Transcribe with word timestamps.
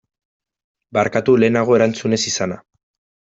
Barkatu 0.97 1.35
lehenago 1.43 1.75
erantzun 1.81 2.17
ez 2.17 2.23
izana. 2.33 2.59